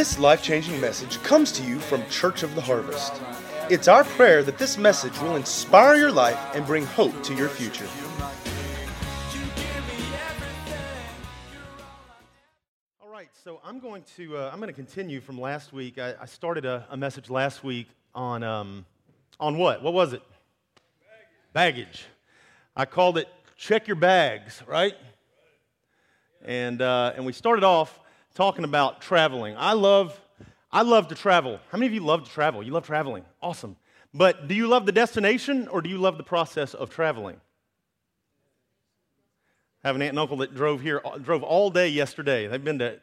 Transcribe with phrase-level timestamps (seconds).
[0.00, 3.20] This life changing message comes to you from Church of the Harvest.
[3.68, 7.50] It's our prayer that this message will inspire your life and bring hope to your
[7.50, 7.86] future.
[13.02, 15.98] All right, so I'm going to uh, I'm going to continue from last week.
[15.98, 18.86] I, I started a, a, message last week on um,
[19.38, 19.82] on what?
[19.82, 20.22] What was it?
[21.52, 21.88] Baggage.
[21.88, 22.04] baggage.
[22.74, 23.28] I called it
[23.58, 24.94] "Check Your Bags," right?
[26.42, 28.00] And uh, and we started off
[28.34, 29.56] talking about traveling.
[29.56, 30.18] I love,
[30.72, 31.60] I love to travel.
[31.70, 32.62] How many of you love to travel?
[32.62, 33.24] You love traveling.
[33.42, 33.76] Awesome.
[34.12, 37.40] But do you love the destination or do you love the process of traveling?
[39.82, 42.46] I have an aunt and uncle that drove here, drove all day yesterday.
[42.46, 43.00] They've been to,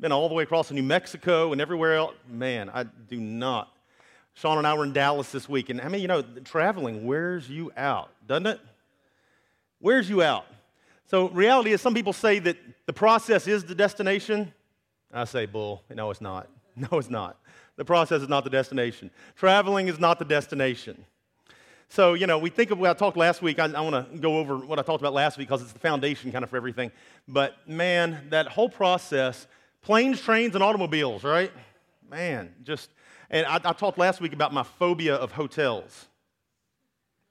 [0.00, 2.14] been all the way across to New Mexico and everywhere else.
[2.28, 3.72] Man, I do not.
[4.34, 7.48] Sean and I were in Dallas this week, and I mean, you know, traveling wears
[7.48, 8.60] you out, doesn't it?
[9.80, 10.46] Wears you out.
[11.10, 14.54] So, reality is, some people say that the process is the destination.
[15.12, 15.82] I say, bull.
[15.92, 16.48] No, it's not.
[16.76, 17.36] No, it's not.
[17.76, 19.10] The process is not the destination.
[19.34, 21.04] Traveling is not the destination.
[21.88, 23.58] So, you know, we think of what I talked last week.
[23.58, 25.80] I, I want to go over what I talked about last week because it's the
[25.80, 26.92] foundation kind of for everything.
[27.26, 29.48] But man, that whole process
[29.82, 31.50] planes, trains, and automobiles, right?
[32.08, 32.88] Man, just,
[33.30, 36.06] and I, I talked last week about my phobia of hotels.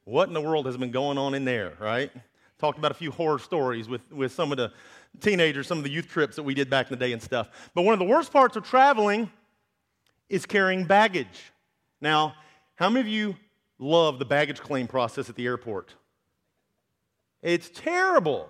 [0.04, 2.12] What in the world has been going on in there, right?
[2.60, 4.72] Talked about a few horror stories with, with some of the
[5.22, 7.50] teenagers, some of the youth trips that we did back in the day and stuff.
[7.74, 9.32] But one of the worst parts of traveling
[10.28, 11.52] is carrying baggage.
[12.02, 12.36] Now,
[12.76, 13.36] how many of you
[13.80, 15.96] love the baggage claim process at the airport?
[17.42, 18.50] It's terrible.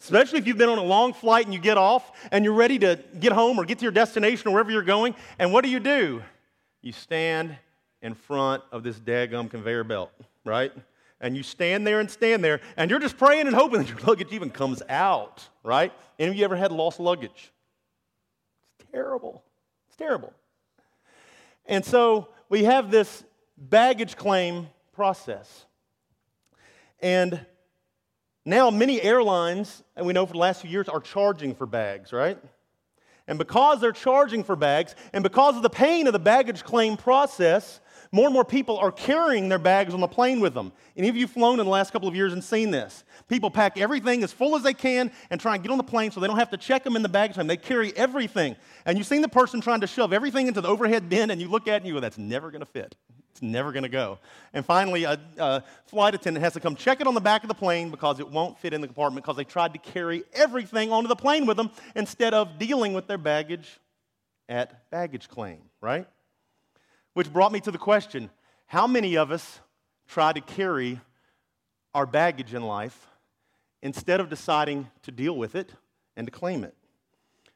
[0.00, 2.78] Especially if you've been on a long flight and you get off and you're ready
[2.78, 5.14] to get home or get to your destination or wherever you're going.
[5.40, 6.22] And what do you do?
[6.82, 7.56] You stand
[8.00, 10.12] in front of this daggum conveyor belt,
[10.44, 10.72] right?
[11.20, 13.98] And you stand there and stand there, and you're just praying and hoping that your
[14.00, 15.92] luggage even comes out, right?
[16.18, 17.52] Any of you ever had lost luggage?
[18.78, 19.42] It's terrible.
[19.88, 20.32] It's terrible.
[21.66, 23.24] And so we have this
[23.56, 25.66] baggage claim process.
[27.00, 27.44] And
[28.44, 32.12] now many airlines, and we know for the last few years, are charging for bags,
[32.12, 32.38] right?
[33.26, 36.96] And because they're charging for bags, and because of the pain of the baggage claim
[36.96, 37.80] process,
[38.12, 40.72] more and more people are carrying their bags on the plane with them.
[40.96, 43.04] Any of you flown in the last couple of years and seen this?
[43.28, 46.10] People pack everything as full as they can and try and get on the plane
[46.10, 47.46] so they don't have to check them in the baggage claim.
[47.46, 48.56] They carry everything.
[48.86, 51.48] And you've seen the person trying to shove everything into the overhead bin, and you
[51.48, 52.94] look at it and you go, that's never going to fit.
[53.30, 54.18] It's never going to go.
[54.52, 57.48] And finally, a, a, flight attendant has to come check it on the back of
[57.48, 60.90] the plane because it won't fit in the compartment because they tried to carry everything
[60.90, 63.78] onto the plane with them instead of dealing with their baggage
[64.48, 66.08] at baggage claim, right?
[67.14, 68.30] Which brought me to the question
[68.66, 69.60] how many of us
[70.06, 71.00] try to carry
[71.94, 73.06] our baggage in life
[73.82, 75.72] instead of deciding to deal with it
[76.16, 76.74] and to claim it?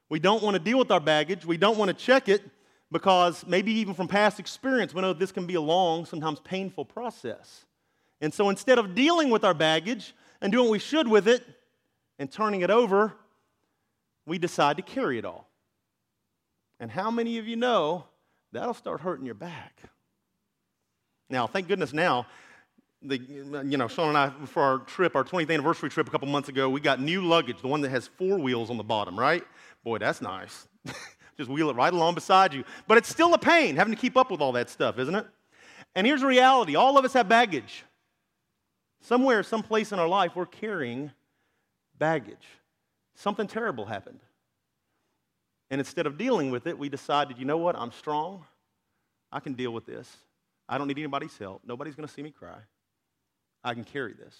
[0.08, 2.42] We don't want to deal with our baggage, we don't want to check it
[2.90, 6.84] because maybe even from past experience, we know this can be a long, sometimes painful
[6.84, 7.64] process.
[8.20, 11.42] And so instead of dealing with our baggage and doing what we should with it
[12.18, 13.14] and turning it over,
[14.26, 15.48] we decide to carry it all.
[16.78, 18.04] And how many of you know
[18.52, 19.80] that'll start hurting your back.
[21.28, 22.26] Now, thank goodness now,
[23.02, 26.28] the, you know, Sean and I, for our trip, our 20th anniversary trip a couple
[26.28, 29.18] months ago, we got new luggage, the one that has four wheels on the bottom,
[29.18, 29.42] right?
[29.82, 30.68] Boy, that's nice.
[31.36, 32.64] Just wheel it right along beside you.
[32.86, 35.26] But it's still a pain having to keep up with all that stuff, isn't it?
[35.94, 37.84] And here's the reality all of us have baggage.
[39.00, 41.10] Somewhere, someplace in our life, we're carrying
[41.98, 42.46] baggage.
[43.14, 44.20] Something terrible happened.
[45.72, 47.76] And instead of dealing with it, we decided, you know what?
[47.76, 48.44] I'm strong.
[49.32, 50.06] I can deal with this.
[50.68, 51.62] I don't need anybody's help.
[51.66, 52.58] Nobody's going to see me cry.
[53.64, 54.36] I can carry this.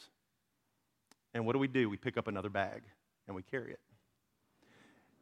[1.32, 1.88] And what do we do?
[1.88, 2.82] We pick up another bag
[3.26, 3.80] and we carry it.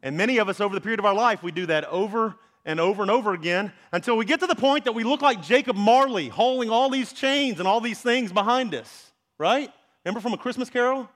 [0.02, 2.34] And many of us over the period of our life, we do that over
[2.64, 5.44] and over and over again until we get to the point that we look like
[5.44, 9.72] Jacob Marley, hauling all these chains and all these things behind us, right?
[10.04, 11.08] Remember from a Christmas carol?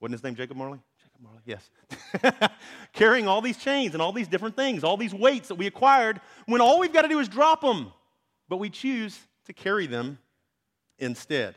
[0.00, 0.78] Wasn't his name Jacob Marley?
[1.22, 1.70] Marley, yes.
[2.92, 6.20] Carrying all these chains and all these different things, all these weights that we acquired
[6.46, 7.92] when all we've got to do is drop them.
[8.48, 10.18] But we choose to carry them
[10.98, 11.54] instead.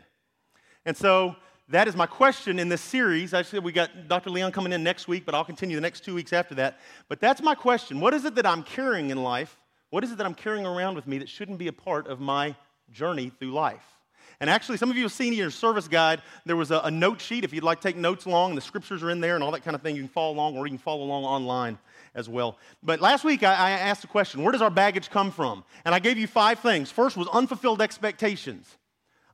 [0.86, 1.36] And so
[1.70, 3.34] that is my question in this series.
[3.34, 4.30] I said we got Dr.
[4.30, 6.80] Leon coming in next week, but I'll continue the next two weeks after that.
[7.10, 8.00] But that's my question.
[8.00, 9.58] What is it that I'm carrying in life?
[9.90, 12.20] What is it that I'm carrying around with me that shouldn't be a part of
[12.20, 12.56] my
[12.92, 13.97] journey through life?
[14.40, 16.92] And actually, some of you have seen in your service guide, there was a, a,
[16.92, 17.44] note sheet.
[17.44, 19.64] If you'd like to take notes along, the scriptures are in there and all that
[19.64, 19.96] kind of thing.
[19.96, 21.80] You can follow along, or you can follow along online
[22.14, 22.58] as well.
[22.84, 25.64] But last week, I, I asked the question where does our baggage come from?
[25.86, 26.92] And I gave you five things.
[26.92, 28.78] First was unfulfilled expectations,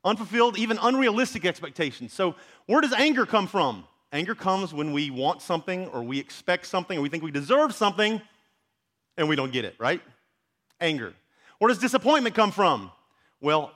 [0.06, 2.14] unfulfilled, even unrealistic expectations.
[2.14, 2.36] So,
[2.68, 3.86] where does anger come from?
[4.14, 7.74] Anger comes when we want something, or we expect something, or we think we deserve
[7.74, 8.22] something,
[9.18, 10.02] and we don't get it, right?
[10.80, 11.14] Anger.
[11.60, 12.92] Where does disappointment come from?
[13.42, 13.72] Well,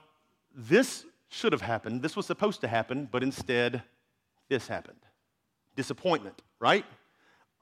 [0.56, 2.02] this should have happened.
[2.02, 3.84] This was supposed to happen, but instead,
[4.50, 5.00] this happened.
[5.76, 6.86] Disappointment, right?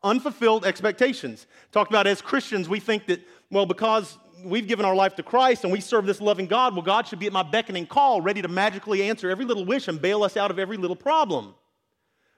[0.03, 1.47] Unfulfilled expectations.
[1.71, 5.63] Talked about as Christians, we think that, well, because we've given our life to Christ
[5.63, 8.41] and we serve this loving God, well, God should be at my beckoning call, ready
[8.41, 11.55] to magically answer every little wish and bail us out of every little problem.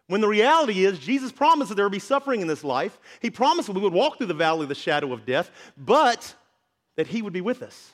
[0.07, 2.97] When the reality is, Jesus promised that there would be suffering in this life.
[3.19, 6.33] He promised that we would walk through the valley of the shadow of death, but
[6.95, 7.93] that He would be with us.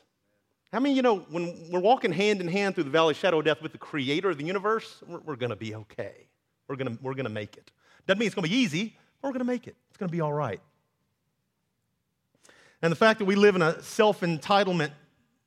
[0.74, 3.38] How mean, you know, when we're walking hand in hand through the valley of shadow
[3.38, 6.28] of death with the creator of the universe, we're, we're going to be okay.
[6.68, 7.72] We're going we're to make it.
[8.08, 9.76] Doesn't mean it's going to be easy, but we're going to make it.
[9.90, 10.60] It's going to be all right.
[12.82, 14.90] And the fact that we live in a self entitlement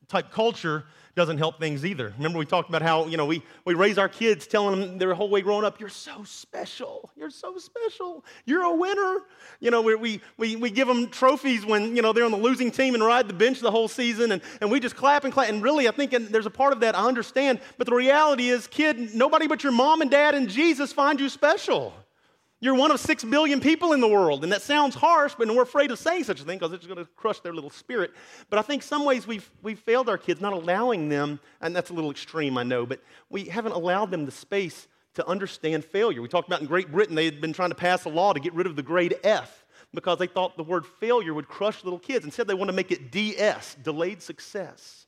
[0.06, 0.84] type culture
[1.16, 2.12] doesn't help things either.
[2.18, 5.14] Remember, we talked about how, you know, we, we raise our kids telling them their
[5.14, 7.10] whole way growing up, you're so special.
[7.16, 8.22] You're so special.
[8.44, 9.20] You're a winner.
[9.58, 12.70] You know, we, we, we give them trophies when, you know, they're on the losing
[12.70, 15.48] team and ride the bench the whole season, and, and we just clap and clap.
[15.48, 17.60] And really, I think there's a part of that I understand.
[17.78, 21.30] But the reality is, kid, nobody but your mom and dad and Jesus find you
[21.30, 21.94] special.
[22.58, 24.42] You're one of six billion people in the world.
[24.42, 26.98] And that sounds harsh, but we're afraid of saying such a thing because it's going
[26.98, 28.12] to crush their little spirit.
[28.48, 31.90] But I think some ways we've, we've failed our kids, not allowing them, and that's
[31.90, 36.22] a little extreme, I know, but we haven't allowed them the space to understand failure.
[36.22, 38.40] We talked about in Great Britain, they had been trying to pass a law to
[38.40, 41.98] get rid of the grade F because they thought the word failure would crush little
[41.98, 42.24] kids.
[42.24, 45.06] Instead, they want to make it DS, delayed success.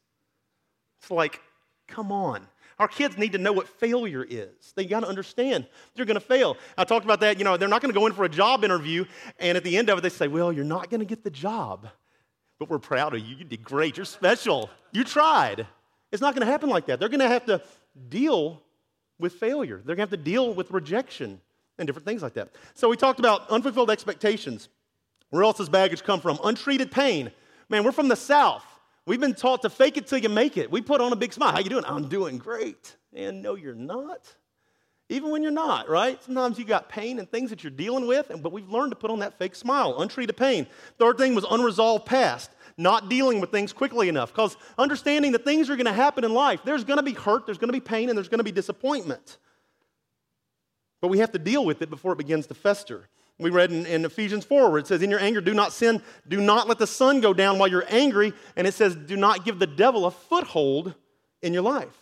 [1.01, 1.41] It's like,
[1.87, 2.47] come on.
[2.79, 4.73] Our kids need to know what failure is.
[4.77, 6.57] They got to understand they're going to fail.
[6.77, 7.39] I talked about that.
[7.39, 9.05] You know, they're not going to go in for a job interview,
[9.39, 11.31] and at the end of it, they say, Well, you're not going to get the
[11.31, 11.89] job,
[12.59, 13.37] but we're proud of you.
[13.37, 13.97] You did great.
[13.97, 14.71] You're special.
[14.93, 15.67] You tried.
[16.13, 17.01] It's not going to happen like that.
[17.01, 17.63] They're going to have to
[18.09, 18.63] deal
[19.19, 21.41] with failure, they're going to have to deal with rejection
[21.79, 22.51] and different things like that.
[22.75, 24.69] So we talked about unfulfilled expectations.
[25.31, 26.39] Where else does baggage come from?
[26.45, 27.33] Untreated pain.
[27.69, 28.65] Man, we're from the South.
[29.09, 30.71] We've been taught to fake it till you make it.
[30.71, 31.53] We put on a big smile.
[31.53, 31.85] How you doing?
[31.87, 32.95] I'm doing great.
[33.15, 34.35] And no, you're not.
[35.09, 36.23] Even when you're not, right?
[36.23, 38.97] Sometimes you got pain and things that you're dealing with, and but we've learned to
[38.97, 40.67] put on that fake smile, untreated pain.
[40.99, 44.31] Third thing was unresolved past, not dealing with things quickly enough.
[44.31, 47.47] Because understanding that things are going to happen in life, there's going to be hurt,
[47.47, 49.39] there's going to be pain, and there's going to be disappointment.
[51.01, 53.09] But we have to deal with it before it begins to fester.
[53.39, 56.03] We read in, in, Ephesians 4 where it says, In your anger, do not sin,
[56.27, 58.33] do not let the sun go down while you're angry.
[58.57, 60.95] And it says, Do not give the devil a foothold
[61.41, 61.97] in your life.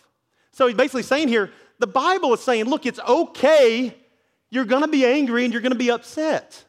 [0.51, 3.95] So he's basically saying here, the Bible is saying, Look, it's okay.
[4.49, 6.63] You're going to be angry and you're going to be upset.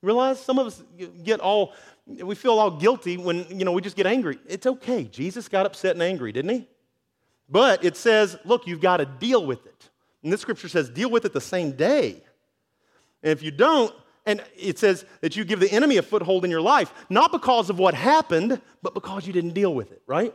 [0.00, 0.82] Realize some of us
[1.22, 1.74] get all,
[2.06, 4.38] we feel all guilty when, you know, we just get angry.
[4.46, 5.04] It's okay.
[5.04, 6.68] Jesus got upset and angry, didn't he?
[7.50, 9.90] But it says, Look, you've got to deal with it.
[10.22, 12.22] And this scripture says, Deal with it the same day.
[13.24, 13.92] And if you don't,
[14.26, 17.70] and it says that you give the enemy a foothold in your life, not because
[17.70, 20.32] of what happened, but because you didn't deal with it, right?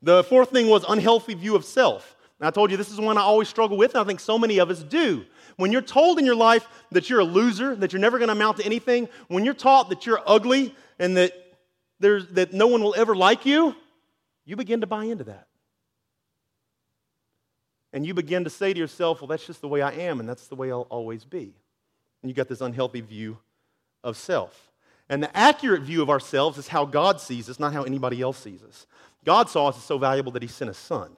[0.00, 2.16] The fourth thing was unhealthy view of self.
[2.40, 4.38] And I told you this is one I always struggle with, and I think so
[4.38, 5.24] many of us do.
[5.56, 8.32] When you're told in your life that you're a loser, that you're never going to
[8.32, 11.32] amount to anything, when you're taught that you're ugly and that,
[12.00, 13.76] there's, that no one will ever like you,
[14.44, 15.46] you begin to buy into that.
[17.92, 20.28] And you begin to say to yourself, well, that's just the way I am, and
[20.28, 21.54] that's the way I'll always be.
[22.22, 23.38] And you got this unhealthy view
[24.04, 24.70] of self.
[25.08, 28.38] And the accurate view of ourselves is how God sees us, not how anybody else
[28.38, 28.86] sees us.
[29.24, 31.16] God saw us as so valuable that He sent a Son.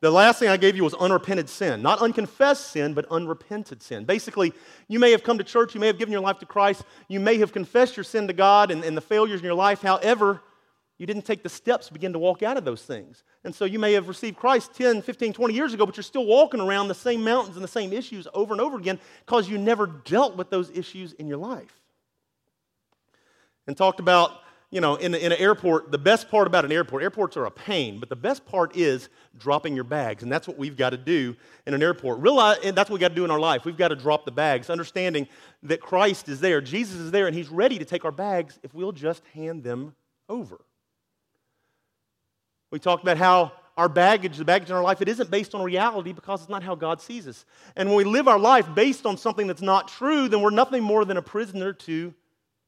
[0.00, 1.80] The last thing I gave you was unrepented sin.
[1.80, 4.04] Not unconfessed sin, but unrepented sin.
[4.04, 4.52] Basically,
[4.88, 7.18] you may have come to church, you may have given your life to Christ, you
[7.18, 9.80] may have confessed your sin to God and, and the failures in your life.
[9.80, 10.42] However,
[10.98, 13.22] you didn't take the steps to begin to walk out of those things.
[13.44, 16.24] And so you may have received Christ 10, 15, 20 years ago, but you're still
[16.24, 19.58] walking around the same mountains and the same issues over and over again because you
[19.58, 21.80] never dealt with those issues in your life.
[23.66, 24.30] And talked about,
[24.70, 27.50] you know, in, in an airport, the best part about an airport, airports are a
[27.50, 30.22] pain, but the best part is dropping your bags.
[30.22, 31.36] And that's what we've got to do
[31.66, 32.20] in an airport.
[32.20, 33.66] Realize, and that's what we've got to do in our life.
[33.66, 35.28] We've got to drop the bags, understanding
[35.64, 38.72] that Christ is there, Jesus is there, and He's ready to take our bags if
[38.72, 39.94] we'll just hand them
[40.28, 40.60] over.
[42.70, 45.62] We talked about how our baggage, the baggage in our life, it isn't based on
[45.62, 47.44] reality because it's not how God sees us.
[47.76, 50.82] And when we live our life based on something that's not true, then we're nothing
[50.82, 52.14] more than a prisoner to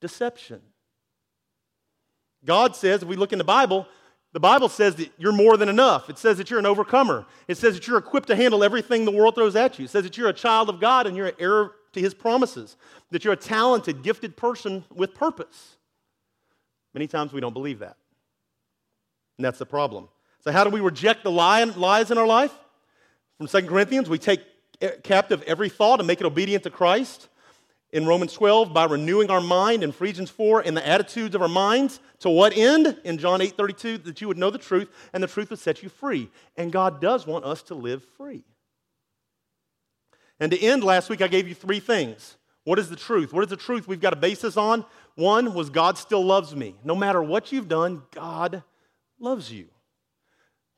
[0.00, 0.60] deception.
[2.44, 3.86] God says, if we look in the Bible,
[4.32, 6.10] the Bible says that you're more than enough.
[6.10, 7.26] It says that you're an overcomer.
[7.48, 9.86] It says that you're equipped to handle everything the world throws at you.
[9.86, 12.76] It says that you're a child of God and you're an heir to his promises,
[13.10, 15.78] that you're a talented, gifted person with purpose.
[16.92, 17.96] Many times we don't believe that.
[19.38, 20.08] And that's the problem.
[20.40, 22.52] So, how do we reject the lie, lies in our life?
[23.38, 24.40] From 2 Corinthians, we take
[25.02, 27.28] captive every thought and make it obedient to Christ.
[27.90, 31.48] In Romans 12, by renewing our mind, in Ephesians 4, in the attitudes of our
[31.48, 32.98] minds, to what end?
[33.04, 35.82] In John 8 32, that you would know the truth, and the truth would set
[35.82, 36.28] you free.
[36.56, 38.44] And God does want us to live free.
[40.38, 42.36] And to end, last week I gave you three things.
[42.64, 43.32] What is the truth?
[43.32, 44.84] What is the truth we've got a basis on?
[45.14, 46.74] One was God still loves me.
[46.84, 48.62] No matter what you've done, God
[49.20, 49.68] loves you.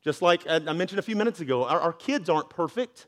[0.02, 3.06] Just like uh, I mentioned a few minutes ago, our, our kids aren't perfect.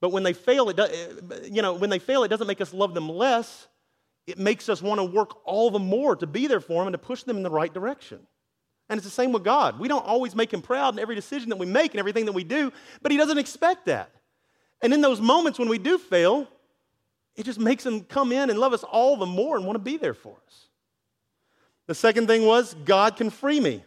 [0.00, 2.60] But when they fail, it does, eh, you know, when they fail, it doesn't make
[2.60, 3.66] us love them less.
[4.26, 6.94] It makes us want to work all the more to be there for them and
[6.94, 8.20] to push them in the right direction.
[8.88, 9.78] And it's the same with God.
[9.78, 12.32] We don't always make him proud in every decision that we make and everything that
[12.32, 12.72] we do,
[13.02, 14.10] but he doesn't expect that.
[14.82, 16.46] And in those moments when we do fail,
[17.34, 19.82] it just makes him come in and love us all the more and want to
[19.82, 20.68] be there for us.
[21.86, 23.84] The second thing was God can free me.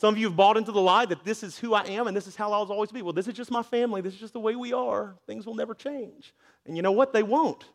[0.00, 2.16] Some of you have bought into the lie that this is who I am and
[2.16, 3.02] this is how I'll always be.
[3.02, 4.00] Well, this is just my family.
[4.00, 5.14] This is just the way we are.
[5.26, 6.32] Things will never change.
[6.64, 7.12] And you know what?
[7.12, 7.66] They won't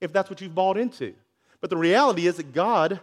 [0.00, 1.14] if that's what you've bought into.
[1.60, 3.00] But the reality is that God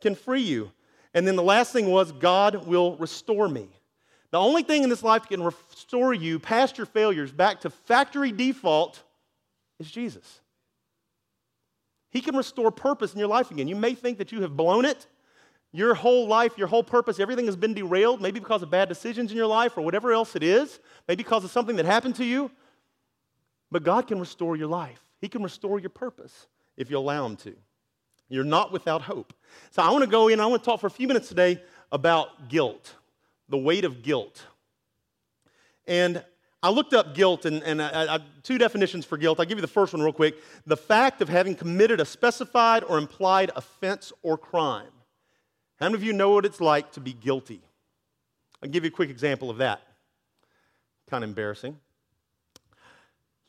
[0.00, 0.72] can free you.
[1.12, 3.68] And then the last thing was God will restore me.
[4.30, 7.68] The only thing in this life that can restore you past your failures back to
[7.68, 9.02] factory default
[9.78, 10.40] is Jesus.
[12.10, 13.68] He can restore purpose in your life again.
[13.68, 15.06] You may think that you have blown it
[15.72, 19.30] your whole life, your whole purpose, everything has been derailed, maybe because of bad decisions
[19.30, 22.24] in your life or whatever else it is, maybe because of something that happened to
[22.24, 22.50] you.
[23.70, 25.00] But God can restore your life.
[25.20, 26.46] He can restore your purpose
[26.76, 27.54] if you allow Him to.
[28.30, 29.34] You're not without hope.
[29.70, 31.62] So I want to go in, I want to talk for a few minutes today
[31.92, 32.94] about guilt,
[33.48, 34.42] the weight of guilt.
[35.86, 36.22] And
[36.62, 39.38] I looked up guilt, and, and I, I, two definitions for guilt.
[39.38, 40.36] I'll give you the first one real quick.
[40.66, 44.88] The fact of having committed a specified or implied offense or crime.
[45.78, 47.60] How many of you know what it's like to be guilty?
[48.62, 49.80] I'll give you a quick example of that.
[51.08, 51.78] Kind of embarrassing.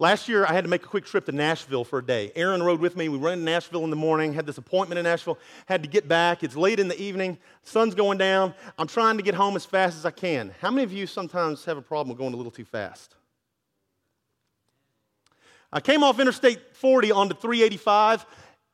[0.01, 2.31] Last year, I had to make a quick trip to Nashville for a day.
[2.33, 3.09] Aaron rode with me.
[3.09, 6.07] We went to Nashville in the morning, had this appointment in Nashville, had to get
[6.07, 6.41] back.
[6.41, 8.53] It's late in the evening, sun's going down.
[8.77, 10.53] I'm trying to get home as fast as I can.
[10.61, 13.15] How many of you sometimes have a problem with going a little too fast?
[15.71, 18.25] I came off Interstate 40 onto 385,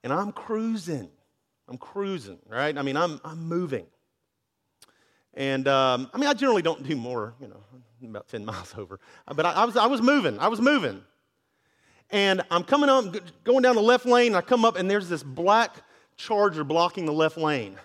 [0.03, 1.09] and I'm cruising.
[1.67, 2.77] I'm cruising, right?
[2.77, 3.85] I mean, I'm, I'm moving.
[5.33, 7.61] And um, I mean, I generally don't do more, you know,
[8.07, 8.99] about 10 miles over.
[9.33, 10.39] But I, I, was, I was moving.
[10.39, 11.01] I was moving.
[12.11, 13.05] And I'm coming up,
[13.43, 15.75] going down the left lane, and I come up, and there's this black
[16.17, 17.77] charger blocking the left lane.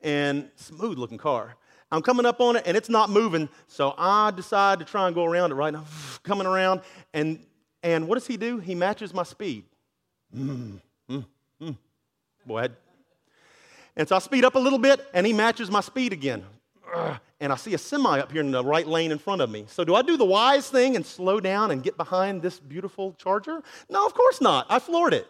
[0.00, 1.56] And smooth looking car.
[1.90, 3.48] I'm coming up on it, and it's not moving.
[3.66, 5.72] So I decide to try and go around it, right?
[5.72, 5.84] now,
[6.22, 6.80] coming around,
[7.12, 7.44] and,
[7.82, 8.58] and what does he do?
[8.58, 9.64] He matches my speed.
[10.34, 10.80] Mm,
[11.10, 11.24] mm,
[11.60, 11.76] mm.
[12.46, 12.68] Boy,
[13.98, 16.44] and so I speed up a little bit, and he matches my speed again.
[17.40, 19.66] And I see a semi up here in the right lane in front of me.
[19.68, 23.12] So, do I do the wise thing and slow down and get behind this beautiful
[23.18, 23.62] charger?
[23.90, 24.66] No, of course not.
[24.70, 25.28] I floored it.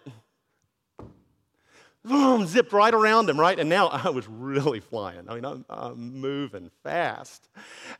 [2.04, 3.58] Boom, zipped right around him, right?
[3.58, 5.28] And now I was really flying.
[5.28, 7.48] I mean, I'm, I'm moving fast.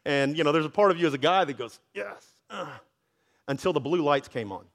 [0.05, 2.27] And, you know, there's a part of you as a guy that goes, yes,
[3.49, 4.65] until the blue lights came on.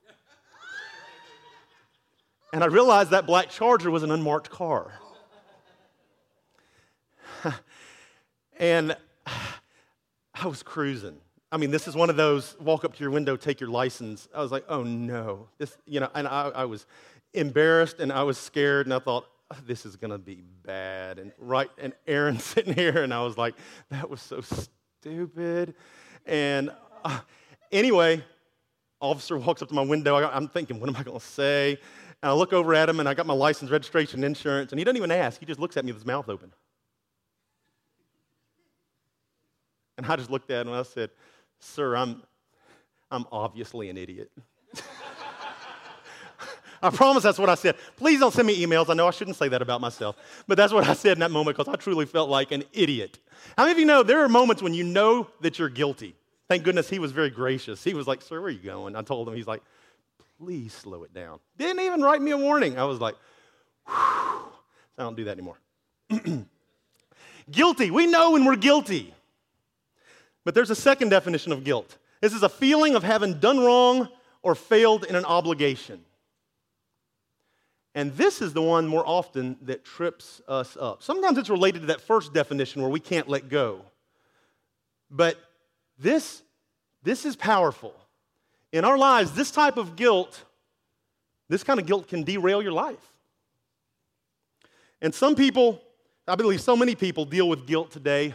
[2.51, 4.91] And I realized that black charger was an unmarked car.
[8.57, 8.95] And
[10.33, 11.17] I was cruising.
[11.51, 14.27] I mean, this is one of those walk up to your window, take your license.
[14.33, 15.47] I was like, oh no.
[15.59, 16.87] This, you know, and I, I was
[17.33, 21.19] embarrassed and I was scared and I thought, oh, this is to be bad.
[21.19, 23.53] And right, and Aaron sitting here and I was like,
[23.89, 25.75] that was so stupid.
[26.25, 26.71] And
[27.05, 27.19] uh,
[27.71, 28.23] anyway,
[28.99, 30.15] officer walks up to my window.
[30.15, 31.77] I, I'm thinking, what am I to say?
[32.23, 34.85] And I look over at him and I got my license, registration, insurance, and he
[34.85, 35.39] doesn't even ask.
[35.39, 36.51] He just looks at me with his mouth open.
[39.97, 41.09] And I just looked at him and I said,
[41.59, 42.23] Sir, I'm,
[43.11, 44.31] I'm obviously an idiot.
[46.81, 47.75] I promise that's what I said.
[47.95, 48.89] Please don't send me emails.
[48.89, 51.31] I know I shouldn't say that about myself, but that's what I said in that
[51.31, 53.19] moment because I truly felt like an idiot.
[53.57, 56.15] How many of you know there are moments when you know that you're guilty?
[56.49, 57.83] Thank goodness he was very gracious.
[57.83, 58.97] He was like, Sir, where are you going?
[58.97, 59.63] I told him, he's like,
[60.39, 61.39] Please slow it down.
[61.57, 62.77] Didn't even write me a warning.
[62.77, 63.15] I was like,
[63.87, 64.41] I
[64.97, 65.57] don't do that anymore.
[67.51, 67.91] guilty.
[67.91, 69.13] We know when we're guilty.
[70.45, 74.07] But there's a second definition of guilt this is a feeling of having done wrong
[74.43, 76.05] or failed in an obligation.
[77.93, 81.03] And this is the one more often that trips us up.
[81.03, 83.81] Sometimes it's related to that first definition where we can't let go.
[85.11, 85.37] But
[85.99, 86.43] this,
[87.03, 87.93] this is powerful.
[88.71, 90.45] In our lives, this type of guilt,
[91.49, 93.11] this kind of guilt can derail your life.
[95.01, 95.81] And some people,
[96.25, 98.33] I believe so many people deal with guilt today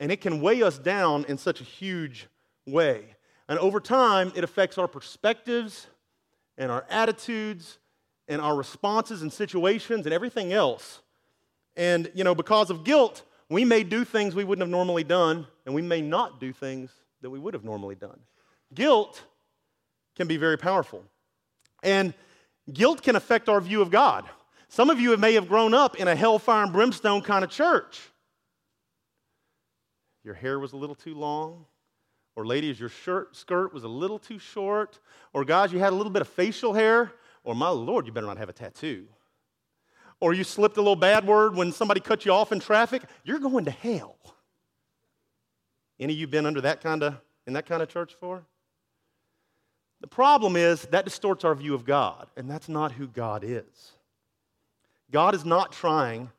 [0.00, 2.28] and it can weigh us down in such a huge
[2.66, 3.14] way.
[3.48, 5.86] And over time, it affects our perspectives
[6.56, 7.78] and our attitudes
[8.28, 11.00] and our responses and situations and everything else.
[11.76, 15.46] And, you know, because of guilt, we may do things we wouldn't have normally done,
[15.64, 16.90] and we may not do things
[17.22, 18.18] that we would have normally done.
[18.74, 19.22] Guilt
[20.14, 21.02] can be very powerful.
[21.82, 22.12] And
[22.72, 24.28] guilt can affect our view of God.
[24.68, 28.00] Some of you may have grown up in a hellfire and brimstone kind of church.
[30.24, 31.64] Your hair was a little too long,
[32.36, 34.98] or ladies, your shirt skirt was a little too short,
[35.32, 37.12] or guys, you had a little bit of facial hair,
[37.44, 39.06] or my Lord, you better not have a tattoo.
[40.20, 43.38] Or you slipped a little bad word when somebody cut you off in traffic, you're
[43.38, 44.16] going to hell.
[46.00, 48.44] Any of you been under that kind of in that kind of church for?
[50.00, 53.92] The problem is that distorts our view of God, and that's not who God is.
[55.10, 56.30] God is not trying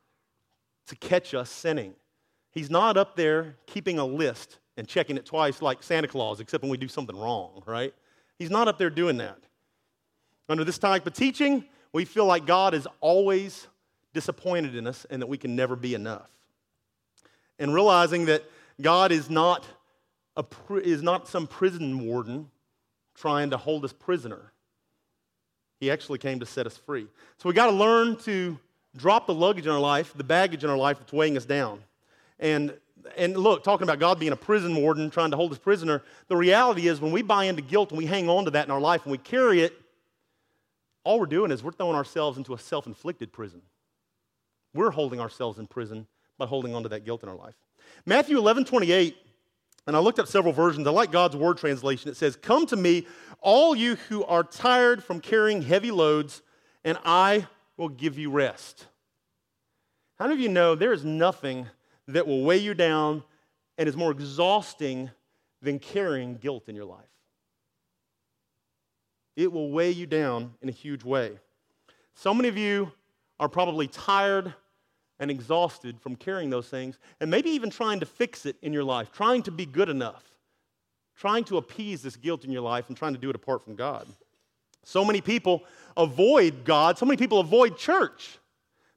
[0.87, 1.93] to catch us sinning.
[2.59, 6.61] He's not up there keeping a list and checking it twice like Santa Claus, except
[6.61, 7.93] when we do something wrong, right?
[8.37, 9.37] He's not up there doing that.
[10.49, 11.63] Under this type of teaching,
[11.93, 13.69] we feel like God is always
[14.13, 16.29] disappointed in us and that we can never be enough.
[17.59, 18.43] And realizing that
[18.81, 19.65] God is not,
[20.35, 20.43] a,
[20.83, 22.51] is not some prison warden
[23.15, 24.51] trying to hold us prisoner.
[25.79, 27.07] He actually came to set us free.
[27.37, 28.59] So we got to learn to
[28.97, 31.83] drop the luggage in our life, the baggage in our life that's weighing us down.
[32.39, 32.77] And,
[33.17, 36.37] and look, talking about God being a prison warden trying to hold us prisoner, the
[36.37, 38.81] reality is when we buy into guilt and we hang on to that in our
[38.81, 39.73] life and we carry it,
[41.03, 43.61] all we're doing is we're throwing ourselves into a self inflicted prison.
[44.73, 47.55] We're holding ourselves in prison by holding on to that guilt in our life.
[48.05, 49.17] Matthew 11 28
[49.87, 50.85] and I looked up several versions.
[50.85, 52.11] I like God's Word translation.
[52.11, 53.07] It says, Come to me,
[53.41, 56.43] all you who are tired from carrying heavy loads,
[56.83, 58.85] and I will give you rest.
[60.19, 61.65] How many of you know there is nothing
[62.09, 63.23] that will weigh you down
[63.77, 65.09] and is more exhausting
[65.61, 67.05] than carrying guilt in your life?
[69.35, 71.39] It will weigh you down in a huge way.
[72.13, 72.91] So many of you
[73.39, 74.53] are probably tired
[75.19, 78.83] and exhausted from carrying those things, and maybe even trying to fix it in your
[78.83, 80.23] life, trying to be good enough,
[81.15, 83.75] trying to appease this guilt in your life, and trying to do it apart from
[83.75, 84.07] God.
[84.83, 85.63] So many people
[85.97, 88.39] avoid God, so many people avoid church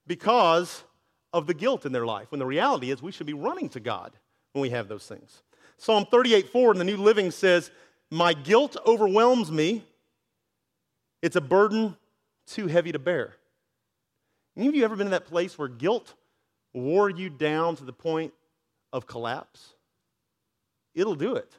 [0.06, 0.84] because
[1.32, 3.80] of the guilt in their life, when the reality is we should be running to
[3.80, 4.12] God
[4.52, 5.42] when we have those things.
[5.78, 7.70] Psalm 38 4 in the New Living says,
[8.10, 9.84] My guilt overwhelms me.
[11.22, 11.96] It's a burden
[12.46, 13.36] too heavy to bear.
[14.56, 16.14] Any of you ever been in that place where guilt
[16.74, 18.34] wore you down to the point
[18.92, 19.74] of collapse?
[20.94, 21.50] It'll do it.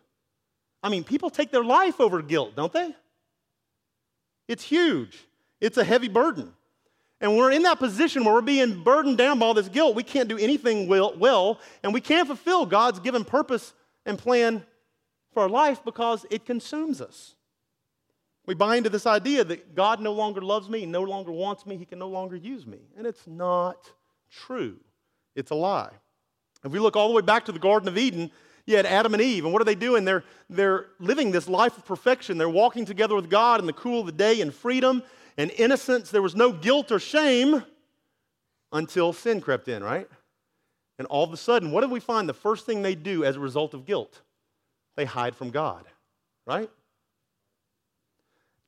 [0.83, 2.93] I mean, people take their life over guilt, don't they?
[4.47, 5.17] It's huge,
[5.61, 6.53] it's a heavy burden.
[7.23, 9.95] And we're in that position where we're being burdened down by all this guilt.
[9.95, 13.73] We can't do anything well, well, and we can't fulfill God's given purpose
[14.05, 14.61] and plan
[15.33, 17.35] for our life because it consumes us.
[18.45, 21.77] We buy into this idea that God no longer loves me, no longer wants me,
[21.77, 22.79] he can no longer use me.
[22.97, 23.89] And it's not
[24.29, 24.75] true.
[25.33, 25.93] It's a lie.
[26.65, 28.31] If we look all the way back to the Garden of Eden,
[28.65, 30.03] you had Adam and Eve, and what are they doing?
[30.03, 32.37] They're, they're living this life of perfection.
[32.37, 35.03] They're walking together with God in the cool of the day in freedom
[35.37, 36.11] and innocence.
[36.11, 37.63] There was no guilt or shame
[38.71, 40.07] until sin crept in, right?
[40.97, 43.35] And all of a sudden, what do we find the first thing they do as
[43.35, 44.21] a result of guilt?
[44.95, 45.85] They hide from God,
[46.45, 46.69] right?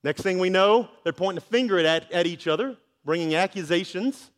[0.03, 4.29] Next thing we know, they're pointing a finger at, at each other, bringing accusations,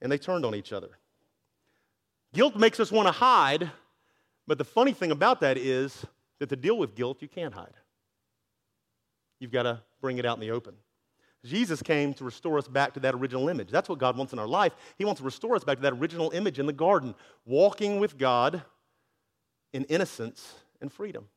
[0.00, 0.90] and they turned on each other.
[2.32, 3.70] Guilt makes us want to hide,
[4.46, 6.04] but the funny thing about that is
[6.38, 7.74] that to deal with guilt, you can't hide.
[9.40, 10.74] You've got to bring it out in the open.
[11.44, 13.70] Jesus came to restore us back to that original image.
[13.70, 14.74] That's what God wants in our life.
[14.98, 18.18] He wants to restore us back to that original image in the garden, walking with
[18.18, 18.62] God
[19.72, 21.28] in innocence and freedom.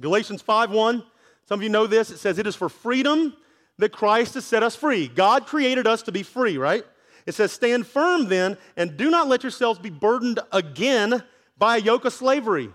[0.00, 1.04] Galatians 5 1
[1.46, 2.10] some of you know this.
[2.10, 3.36] It says, It is for freedom
[3.78, 5.08] that Christ has set us free.
[5.08, 6.84] God created us to be free, right?
[7.26, 11.22] It says, Stand firm then, and do not let yourselves be burdened again
[11.58, 12.70] by a yoke of slavery.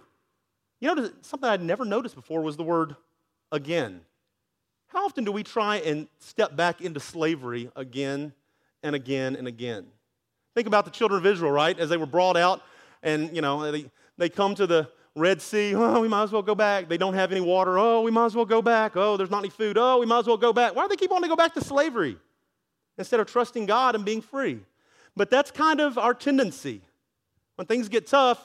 [0.79, 2.95] You know, something I'd never noticed before was the word
[3.51, 4.01] again.
[4.87, 8.33] How often do we try and step back into slavery again
[8.83, 9.85] and again and again?
[10.55, 11.77] Think about the children of Israel, right?
[11.77, 12.61] As they were brought out,
[13.03, 16.41] and, you know, they, they come to the, Red Sea, oh, we might as well
[16.41, 16.87] go back.
[16.87, 17.77] They don't have any water.
[17.77, 18.95] Oh, we might as well go back.
[18.95, 19.77] Oh, there's not any food.
[19.77, 20.75] Oh, we might as well go back.
[20.75, 22.17] Why do they keep wanting to go back to slavery
[22.97, 24.59] instead of trusting God and being free?
[25.15, 26.81] But that's kind of our tendency.
[27.55, 28.39] When things get tough,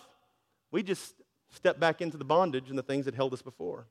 [0.70, 1.14] we just
[1.50, 3.86] step back into the bondage and the things that held us before.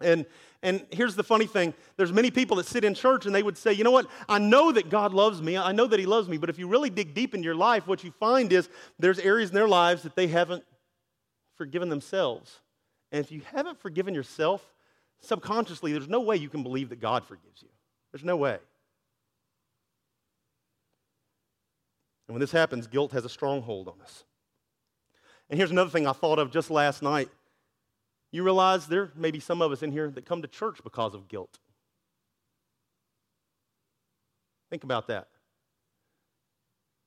[0.00, 0.26] And,
[0.62, 3.56] and here's the funny thing there's many people that sit in church and they would
[3.56, 4.06] say, you know what?
[4.28, 5.56] I know that God loves me.
[5.56, 6.36] I know that He loves me.
[6.36, 9.50] But if you really dig deep in your life, what you find is there's areas
[9.50, 10.64] in their lives that they haven't
[11.56, 12.60] forgiven themselves.
[13.12, 14.64] And if you haven't forgiven yourself,
[15.20, 17.68] subconsciously, there's no way you can believe that God forgives you.
[18.12, 18.58] There's no way.
[22.26, 24.24] And when this happens, guilt has a stronghold on us.
[25.50, 27.28] And here's another thing I thought of just last night.
[28.34, 31.14] You realize there may be some of us in here that come to church because
[31.14, 31.56] of guilt.
[34.70, 35.28] Think about that.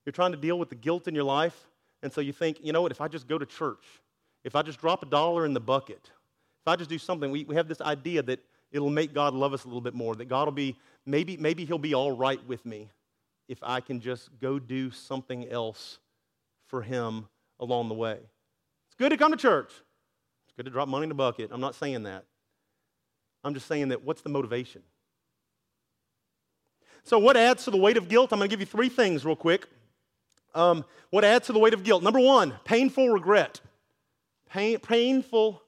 [0.06, 1.66] You're trying to deal with the guilt in your life,
[2.02, 3.84] and so you think, you know what, if I just go to church,
[4.42, 7.44] if I just drop a dollar in the bucket, if I just do something, we,
[7.44, 10.30] we have this idea that it'll make God love us a little bit more, that
[10.30, 12.88] God will be, maybe, maybe He'll be all right with me
[13.50, 15.98] if I can just go do something else
[16.68, 17.28] for Him
[17.60, 18.14] along the way.
[18.14, 19.72] It's good to come to church.
[20.58, 21.50] Good to drop money in the bucket.
[21.52, 22.24] I'm not saying that.
[23.44, 24.82] I'm just saying that what's the motivation?
[27.04, 28.32] So, what adds to the weight of guilt?
[28.32, 29.68] I'm going to give you three things real quick.
[30.56, 32.02] Um, what adds to the weight of guilt?
[32.02, 33.60] Number one, painful regret.
[34.50, 35.62] Pain, painful,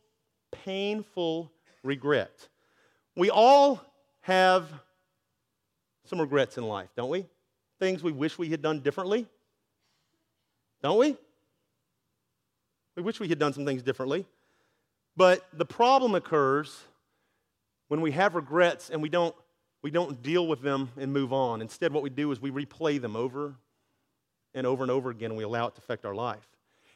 [0.50, 1.52] painful
[1.84, 2.48] regret.
[3.14, 3.80] We all
[4.22, 4.72] have
[6.04, 7.26] some regrets in life, don't we?
[7.78, 9.28] Things we wish we had done differently.
[10.82, 11.16] Don't we?
[12.96, 14.26] We wish we had done some things differently.
[15.16, 16.84] But the problem occurs
[17.88, 19.34] when we have regrets and we don't,
[19.82, 21.60] we don't deal with them and move on.
[21.60, 23.54] Instead, what we do is we replay them over
[24.54, 26.46] and over and over again, and we allow it to affect our life.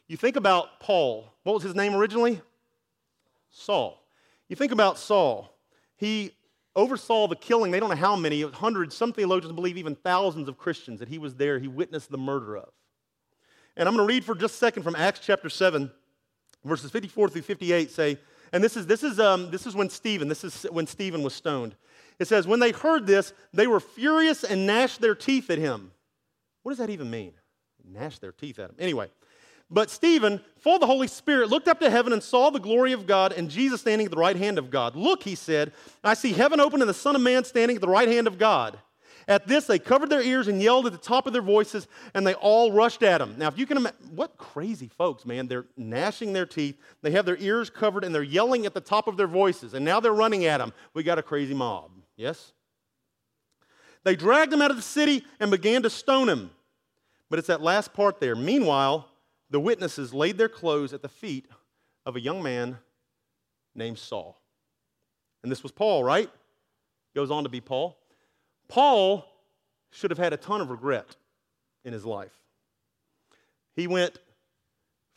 [0.08, 1.32] You think about Paul.
[1.44, 2.40] What was his name originally?
[3.50, 4.04] Saul.
[4.48, 5.56] You think about Saul.
[5.96, 6.32] He
[6.76, 10.58] oversaw the killing, they don't know how many, hundreds, some theologians believe even thousands of
[10.58, 12.70] Christians that he was there, he witnessed the murder of.
[13.76, 15.90] And I'm going to read for just a second from Acts chapter 7,
[16.64, 18.18] verses 54 through 58 say,
[18.52, 21.34] and this is, this is, um, this is when Stephen, this is when Stephen was
[21.34, 21.74] stoned.
[22.18, 25.90] It says, when they heard this, they were furious and gnashed their teeth at him.
[26.62, 27.32] What does that even mean?
[27.84, 28.76] Gnash their teeth at him.
[28.78, 29.10] Anyway,
[29.70, 32.92] but Stephen, full of the Holy Spirit, looked up to heaven and saw the glory
[32.92, 34.94] of God and Jesus standing at the right hand of God.
[34.94, 35.72] Look, he said,
[36.02, 38.38] I see heaven open and the Son of Man standing at the right hand of
[38.38, 38.78] God.
[39.26, 42.26] At this, they covered their ears and yelled at the top of their voices, and
[42.26, 43.36] they all rushed at him.
[43.38, 45.48] Now, if you can imagine, what crazy folks, man.
[45.48, 49.08] They're gnashing their teeth, they have their ears covered, and they're yelling at the top
[49.08, 50.72] of their voices, and now they're running at him.
[50.92, 51.90] We got a crazy mob.
[52.16, 52.52] Yes?
[54.04, 56.50] They dragged him out of the city and began to stone him.
[57.30, 58.36] But it's that last part there.
[58.36, 59.08] Meanwhile,
[59.50, 61.46] the witnesses laid their clothes at the feet
[62.04, 62.78] of a young man
[63.74, 64.38] named Saul.
[65.42, 66.30] And this was Paul, right?
[67.14, 67.96] Goes on to be Paul.
[68.68, 69.24] Paul
[69.90, 71.16] should have had a ton of regret
[71.84, 72.32] in his life.
[73.74, 74.18] He went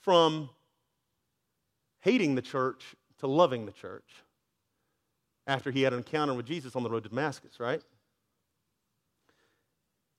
[0.01, 0.49] from
[2.01, 4.09] hating the church to loving the church
[5.45, 7.81] after he had an encounter with Jesus on the road to Damascus, right?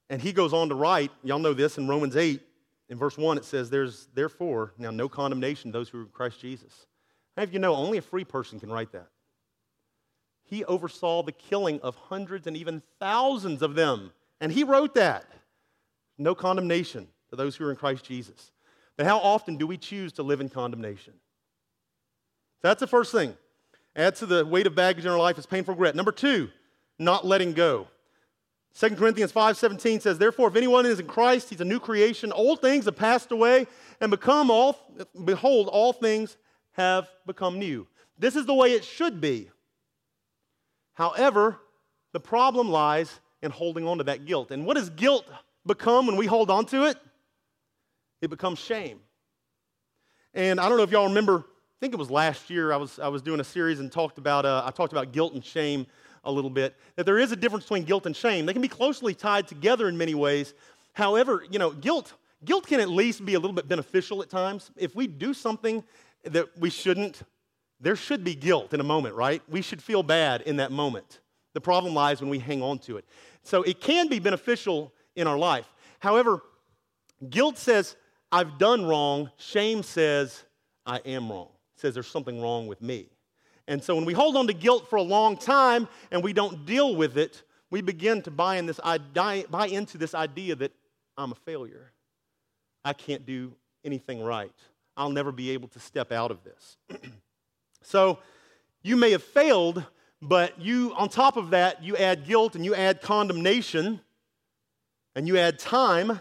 [0.09, 2.41] And he goes on to write, y'all know this in Romans 8,
[2.89, 6.07] in verse 1, it says, There's therefore now no condemnation to those who are in
[6.07, 6.87] Christ Jesus.
[7.37, 9.07] How of you know only a free person can write that?
[10.49, 14.11] He oversaw the killing of hundreds and even thousands of them.
[14.41, 15.25] And he wrote that.
[16.17, 18.51] No condemnation to those who are in Christ Jesus.
[18.97, 21.13] But how often do we choose to live in condemnation?
[22.61, 23.37] That's the first thing.
[23.95, 25.95] Add to the weight of baggage in our life is painful regret.
[25.95, 26.49] Number two,
[26.97, 27.87] not letting go.
[28.73, 32.31] 2 Corinthians 5:17 says, "Therefore if anyone is in Christ, he's a new creation.
[32.31, 33.67] Old things have passed away
[34.01, 34.93] and become all
[35.25, 36.37] behold all things
[36.71, 39.49] have become new." This is the way it should be.
[40.99, 41.57] However,
[42.11, 44.51] the problem lies in holding on to that guilt.
[44.51, 45.25] And what does guilt
[45.65, 46.97] become when we hold on to it?
[48.21, 48.99] It becomes shame.
[50.33, 52.99] And I don't know if y'all remember, I think it was last year I was,
[52.99, 55.87] I was doing a series and talked about, uh, I talked about guilt and shame
[56.25, 58.45] a little bit, that there is a difference between guilt and shame.
[58.45, 60.53] They can be closely tied together in many ways.
[60.91, 64.69] However, you know, guilt, guilt can at least be a little bit beneficial at times.
[64.75, 65.81] If we do something
[66.25, 67.21] that we shouldn't,
[67.79, 69.41] there should be guilt in a moment, right?
[69.47, 71.19] We should feel bad in that moment.
[71.53, 73.05] The problem lies when we hang on to it.
[73.43, 75.67] So it can be beneficial in our life.
[75.99, 76.41] However,
[77.29, 77.95] guilt says,
[78.31, 79.31] I've done wrong.
[79.37, 80.43] Shame says,
[80.85, 81.49] I am wrong.
[81.75, 83.09] It says there's something wrong with me.
[83.67, 86.65] And so when we hold on to guilt for a long time and we don't
[86.65, 90.71] deal with it, we begin to buy, in this, buy into this idea that
[91.17, 91.91] I'm a failure.
[92.83, 94.51] I can't do anything right.
[94.97, 96.77] I'll never be able to step out of this.
[97.81, 98.19] so
[98.81, 99.83] you may have failed,
[100.21, 104.01] but you, on top of that, you add guilt and you add condemnation
[105.15, 106.19] and you add time,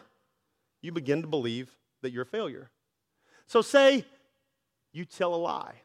[0.80, 1.70] you begin to believe
[2.02, 2.70] that you're a failure.
[3.46, 4.04] So say
[4.92, 5.82] you tell a lie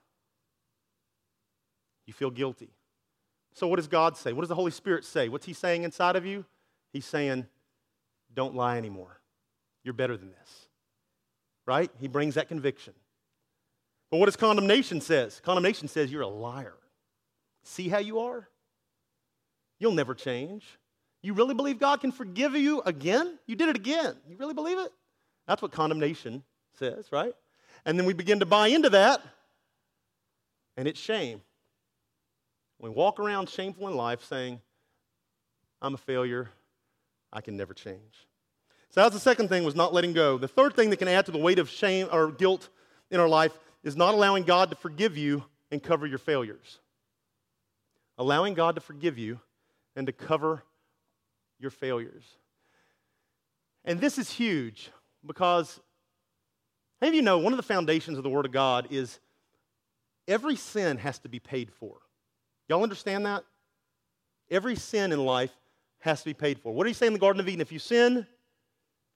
[2.05, 2.69] you feel guilty.
[3.53, 4.33] So, what does God say?
[4.33, 5.29] What does the Holy Spirit say?
[5.29, 6.45] What's He saying inside of you?
[6.91, 7.45] He's saying,
[8.33, 9.19] don't lie anymore.
[9.83, 10.67] You're better than this.
[11.65, 11.91] Right?
[11.99, 12.93] He brings that conviction.
[14.13, 15.41] But what does condemnation says?
[15.43, 16.75] Condemnation says you're a liar.
[17.63, 18.47] See how you are?
[19.79, 20.63] You'll never change.
[21.23, 23.39] You really believe God can forgive you again?
[23.47, 24.15] You did it again.
[24.29, 24.91] You really believe it?
[25.47, 26.43] That's what condemnation
[26.77, 27.33] says, right?
[27.87, 29.19] And then we begin to buy into that,
[30.77, 31.41] and it's shame.
[32.77, 34.61] We walk around shameful in life saying,
[35.81, 36.51] I'm a failure.
[37.31, 38.27] I can never change.
[38.91, 40.37] So that's the second thing was not letting go.
[40.37, 42.69] The third thing that can add to the weight of shame or guilt
[43.09, 46.79] in our life is not allowing God to forgive you and cover your failures.
[48.17, 49.39] Allowing God to forgive you
[49.95, 50.63] and to cover
[51.59, 52.23] your failures.
[53.85, 54.91] And this is huge
[55.25, 55.79] because
[57.01, 59.19] any of you know one of the foundations of the Word of God is
[60.27, 61.97] every sin has to be paid for.
[62.69, 63.43] Y'all understand that?
[64.49, 65.51] Every sin in life
[65.99, 66.73] has to be paid for.
[66.73, 67.61] What did he say in the Garden of Eden?
[67.61, 68.25] If you sin,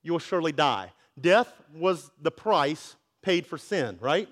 [0.04, 0.92] you will surely die.
[1.20, 4.30] Death was the price paid for sin, right?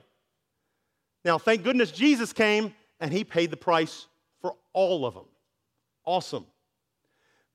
[1.26, 4.08] Now, thank goodness Jesus came and he paid the price
[4.42, 5.26] for all of them.
[6.06, 6.46] Awesome.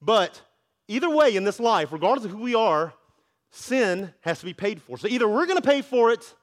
[0.03, 0.43] But
[0.89, 2.93] either way in this life, regardless of who we are,
[3.53, 4.99] sin has to be paid for.
[4.99, 6.35] So either we're going to pay for it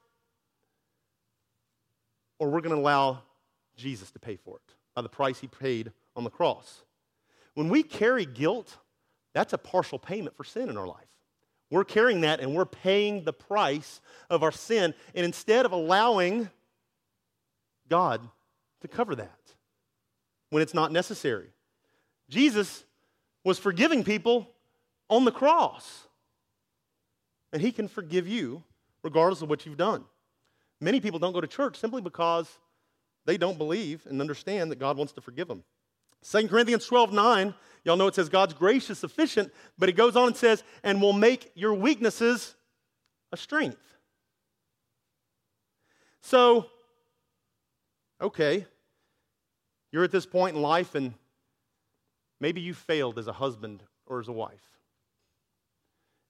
[2.40, 3.24] or we're going to allow
[3.76, 6.84] Jesus to pay for it by the price he paid on the cross.
[7.56, 8.78] When we carry guilt,
[9.34, 11.04] that's a partial payment for sin in our life.
[11.70, 14.94] We're carrying that and we're paying the price of our sin.
[15.14, 16.50] And instead of allowing
[17.90, 18.22] God
[18.82, 19.40] to cover that
[20.50, 21.50] when it's not necessary,
[22.30, 22.84] Jesus
[23.44, 24.50] was forgiving people
[25.10, 26.08] on the cross.
[27.54, 28.64] And He can forgive you
[29.04, 30.04] regardless of what you've done.
[30.82, 32.60] Many people don't go to church simply because
[33.26, 35.64] they don't believe and understand that God wants to forgive them.
[36.30, 40.16] 2 Corinthians 12 9, y'all know it says God's grace is sufficient, but it goes
[40.16, 42.56] on and says, and will make your weaknesses
[43.32, 43.82] a strength.
[46.22, 46.68] So,
[48.22, 48.66] okay,
[49.92, 51.14] you're at this point in life and
[52.40, 54.64] maybe you failed as a husband or as a wife.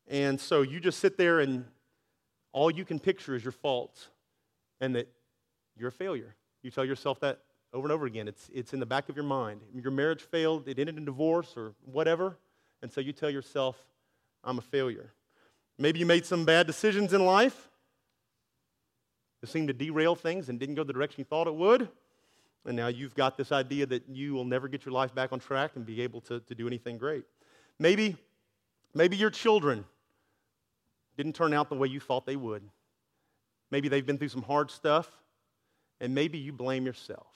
[0.08, 1.66] And so you just sit there and
[2.54, 4.08] all you can picture is your faults
[4.80, 5.08] and that
[5.78, 6.36] you're a failure.
[6.64, 7.40] You tell yourself that
[7.74, 8.28] over and over again.
[8.28, 9.62] It's, it's in the back of your mind.
[9.74, 12.38] Your marriage failed, it ended in divorce or whatever,
[12.82, 13.78] and so you tell yourself,
[14.44, 15.12] I'm a failure.
[15.78, 17.70] Maybe you made some bad decisions in life
[19.48, 21.90] seemed to derail things and didn't go the direction you thought it would.
[22.66, 25.40] And now you've got this idea that you will never get your life back on
[25.40, 27.24] track and be able to, to do anything great.
[27.80, 28.18] Maybe,
[28.94, 29.86] maybe your children
[31.16, 32.64] didn't turn out the way you thought they would.
[33.72, 35.10] Maybe they've been through some hard stuff,
[36.00, 37.28] and maybe you blame yourself.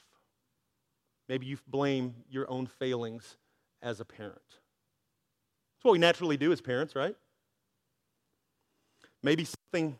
[1.27, 3.37] Maybe you blame your own failings
[3.81, 4.41] as a parent.
[4.47, 7.15] That's what we naturally do as parents, right?
[9.23, 9.97] Maybe something,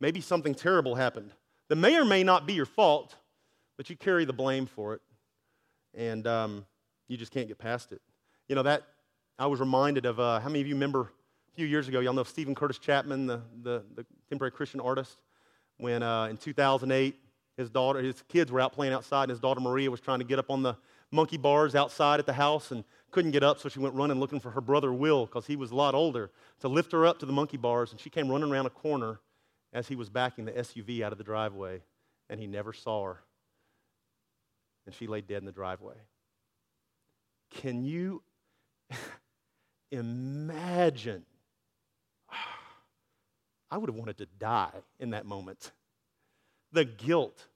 [0.00, 1.32] maybe something terrible happened
[1.68, 3.14] that may or may not be your fault,
[3.76, 5.00] but you carry the blame for it,
[5.94, 6.66] and um,
[7.08, 8.00] you just can't get past it.
[8.48, 8.82] You know that
[9.38, 10.18] I was reminded of.
[10.18, 12.00] Uh, how many of you remember a few years ago?
[12.00, 13.84] Y'all know Steven Curtis Chapman, the, the,
[14.30, 15.22] the Christian artist,
[15.78, 17.16] when uh, in 2008
[17.56, 20.24] his daughter, his kids were out playing outside, and his daughter Maria was trying to
[20.24, 20.76] get up on the
[21.12, 24.40] monkey bars outside at the house and couldn't get up, so she went running looking
[24.40, 27.26] for her brother Will, because he was a lot older, to lift her up to
[27.26, 27.92] the monkey bars.
[27.92, 29.20] And she came running around a corner
[29.72, 31.82] as he was backing the SUV out of the driveway,
[32.28, 33.20] and he never saw her.
[34.86, 35.94] And she lay dead in the driveway.
[37.50, 38.22] Can you
[39.90, 41.24] imagine?
[43.70, 45.70] I would have wanted to die in that moment.
[46.72, 47.46] The guilt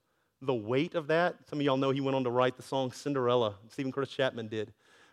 [0.46, 1.37] the weight of that.
[1.48, 3.55] Some of y'all know he went on to write the song Cinderella.
[3.70, 4.72] Steven Curtis Chapman did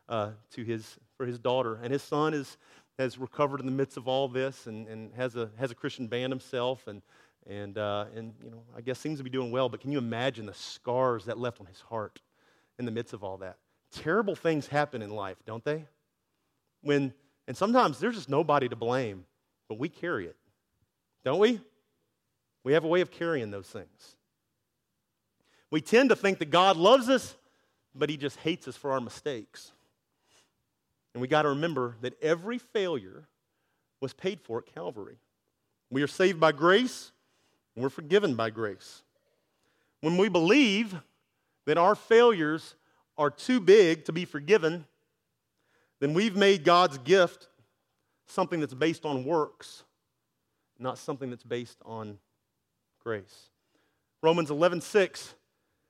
[0.10, 1.80] uh, to his, for his daughter.
[1.82, 2.58] And his son is,
[3.02, 6.08] has recovered in the midst of all this and, and has, a, has a Christian
[6.08, 7.02] band himself and,
[7.48, 9.70] and, uh, and, you know, I guess seems to be doing well.
[9.70, 12.22] But can you imagine the scars that left on his heart
[12.78, 13.58] in the midst of all that?
[13.92, 15.86] Terrible things happen in life, don't they?
[16.82, 17.14] When,
[17.48, 19.26] and sometimes there's just nobody to blame,
[19.68, 20.38] but we carry it,
[21.26, 21.60] don't we?
[22.64, 24.16] We have a way of carrying those things.
[25.72, 27.36] We tend to think that God loves us,
[27.96, 29.72] but He just hates us for our mistakes.
[31.14, 33.28] And we got to remember that every failure
[34.00, 35.18] was paid for at Calvary.
[35.90, 37.12] We are saved by grace,
[37.76, 39.04] and we're forgiven by grace.
[40.00, 40.96] When we believe
[41.66, 42.76] that our failures
[43.18, 44.86] are too big to be forgiven,
[46.00, 47.50] then we've made God's gift
[48.26, 49.84] something that's based on works,
[50.80, 52.18] not something that's based on
[53.04, 53.50] grace.
[54.24, 55.36] Romans 11 6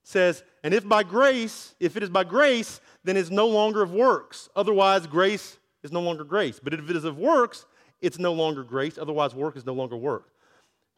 [0.03, 3.91] says, And if by grace, if it is by grace, then it's no longer of
[3.91, 4.49] works.
[4.55, 6.59] Otherwise, grace is no longer grace.
[6.61, 7.65] But if it is of works,
[7.99, 8.97] it's no longer grace.
[8.97, 10.29] Otherwise, work is no longer work.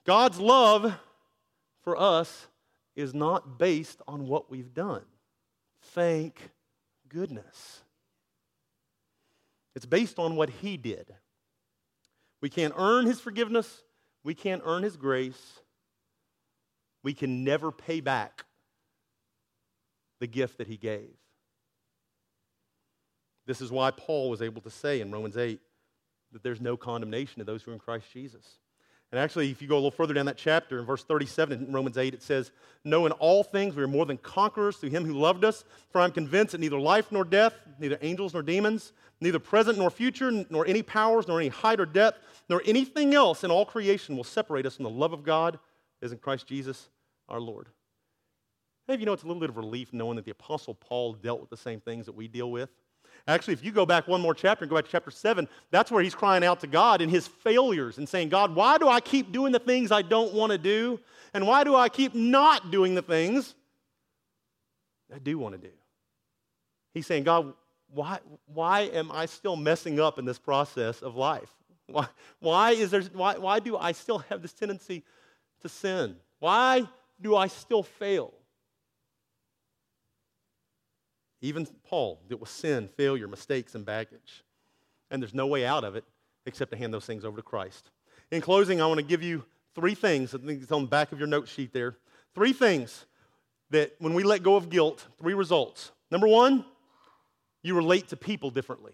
[0.06, 0.94] God's love
[1.84, 2.48] for us
[2.96, 5.04] is not based on what we've done.
[5.82, 6.52] Thank
[7.10, 7.82] goodness.
[9.76, 11.14] It's based on what He did.
[12.42, 13.84] We can't earn His forgiveness,
[14.24, 15.62] we can't earn His grace,
[17.04, 18.46] we can never pay back
[20.24, 21.10] the gift that He gave.
[23.46, 25.60] This is why Paul was able to say in Romans 8
[26.32, 28.60] that there's no condemnation to those who are in Christ Jesus.
[29.12, 31.74] And actually, if you go a little further down that chapter, in verse 37 in
[31.74, 32.52] Romans 8, it says,
[32.86, 35.66] Knowing all things we are more than conquerors through him who loved us.
[35.92, 39.92] For I'm convinced that neither life nor death, neither angels nor demons, neither present nor
[39.92, 44.16] future, nor any powers, nor any height or depth, nor anything else in all creation
[44.16, 45.60] will separate us from the love of God
[46.02, 46.88] as in Christ Jesus
[47.28, 47.68] our Lord.
[48.88, 51.40] Hey, you know, it's a little bit of relief knowing that the Apostle Paul dealt
[51.40, 52.70] with the same things that we deal with.
[53.28, 55.90] Actually, if you go back one more chapter and go back to chapter 7, that's
[55.90, 59.00] where he's crying out to God in his failures and saying, God, why do I
[59.00, 61.00] keep doing the things I don't want to do?
[61.34, 63.56] And why do I keep not doing the things
[65.14, 65.74] I do want to do?
[66.94, 67.54] He's saying, God,
[67.94, 71.50] why, why am I still messing up in this process of life?
[71.88, 72.08] Why,
[72.40, 75.04] why, is there, why, why do I still have this tendency
[75.62, 76.16] to sin?
[76.40, 76.88] Why
[77.22, 78.34] do I still fail?
[81.44, 84.46] Even Paul dealt with sin, failure, mistakes, and baggage.
[85.12, 86.06] And there's no way out of it
[86.46, 87.92] except to hand those things over to Christ.
[88.32, 89.44] In closing, I want to give you
[89.76, 90.34] three things.
[90.34, 91.98] I think it's on the back of your note sheet there.
[92.34, 93.06] Three things
[93.72, 95.92] that when we let go of guilt, three results.
[96.10, 96.64] Number one,
[97.62, 98.94] you relate to people differently.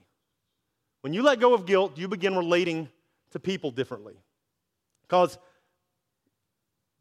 [1.02, 2.90] When you let go of guilt, you begin relating
[3.30, 4.16] to people differently.
[5.04, 5.38] Because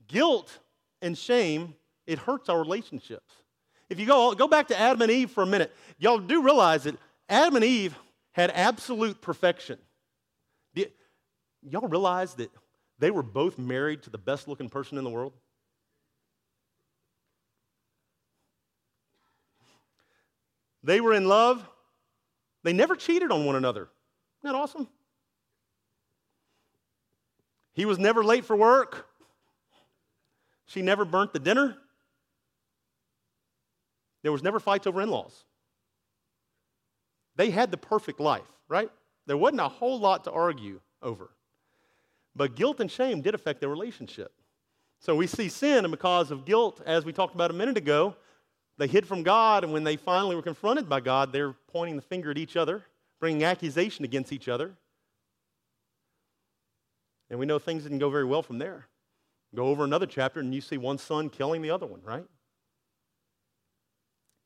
[0.09, 0.59] guilt
[1.01, 1.75] and shame,
[2.07, 3.33] it hurts our relationships.
[3.91, 6.85] If you go, go back to Adam and Eve for a minute, y'all do realize
[6.85, 6.97] that
[7.29, 7.97] Adam and Eve
[8.33, 9.79] had absolute perfection.
[11.63, 12.51] Y'all realize that
[12.99, 15.33] they were both married to the best looking person in the world?
[20.85, 21.69] They were in love.
[22.63, 23.89] They never cheated on one another.
[24.41, 24.89] Isn't that awesome?
[27.73, 29.07] He was never late for work.
[30.67, 31.77] She never burnt the dinner.
[34.29, 35.47] There was never fights over in laws.
[37.37, 38.91] They had the perfect life, right?
[39.27, 41.31] There wasn't a whole lot to argue over.
[42.37, 44.31] But guilt and shame did affect their relationship.
[45.01, 48.17] So we see sin, and because of guilt, as we talked about a minute ago,
[48.77, 52.03] they hid from God, and when they finally were confronted by God, they're pointing the
[52.03, 52.85] finger at each other,
[53.21, 54.75] bringing accusation against each other.
[57.31, 58.89] And we know things didn't go very well from there.
[59.55, 62.27] Go over another chapter, and you see one son killing the other one, right?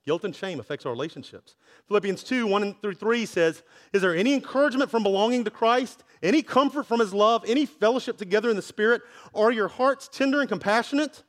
[0.05, 1.55] Guilt and shame affects our relationships.
[1.87, 3.63] Philippians 2 1 through 3 says,
[3.93, 6.03] Is there any encouragement from belonging to Christ?
[6.23, 7.45] Any comfort from his love?
[7.47, 9.03] Any fellowship together in the Spirit?
[9.35, 11.23] Are your hearts tender and compassionate?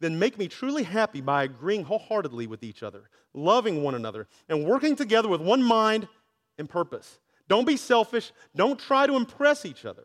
[0.00, 4.66] Then make me truly happy by agreeing wholeheartedly with each other, loving one another, and
[4.66, 6.06] working together with one mind
[6.58, 7.18] and purpose.
[7.48, 8.32] Don't be selfish.
[8.54, 10.04] Don't try to impress each other.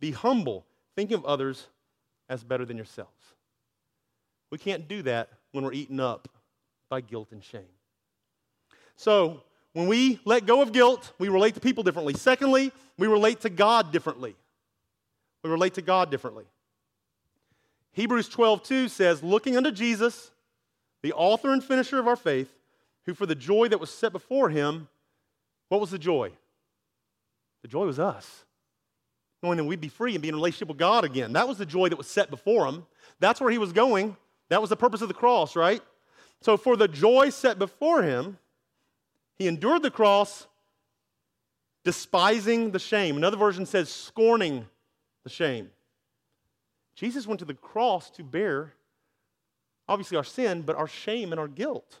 [0.00, 0.64] Be humble,
[0.96, 1.68] thinking of others
[2.30, 3.34] as better than yourselves.
[4.50, 6.28] We can't do that when we're eaten up
[6.92, 7.72] by guilt and shame.
[8.96, 12.12] So, when we let go of guilt, we relate to people differently.
[12.12, 14.36] Secondly, we relate to God differently.
[15.42, 16.44] We relate to God differently.
[17.92, 20.32] Hebrews 12, 2 says, Looking unto Jesus,
[21.00, 22.52] the author and finisher of our faith,
[23.06, 24.86] who for the joy that was set before him,
[25.70, 26.30] what was the joy?
[27.62, 28.44] The joy was us.
[29.42, 31.32] Knowing that we'd be free and be in relationship with God again.
[31.32, 32.84] That was the joy that was set before him.
[33.18, 34.14] That's where he was going.
[34.50, 35.80] That was the purpose of the cross, right?
[36.42, 38.36] So, for the joy set before him,
[39.38, 40.48] he endured the cross,
[41.84, 43.16] despising the shame.
[43.16, 44.66] Another version says, scorning
[45.22, 45.70] the shame.
[46.96, 48.74] Jesus went to the cross to bear,
[49.88, 52.00] obviously, our sin, but our shame and our guilt.